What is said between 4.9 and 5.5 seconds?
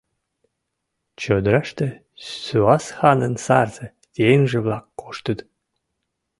коштыт...